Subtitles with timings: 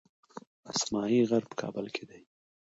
[0.71, 2.19] اسمايي غر په کابل کې دی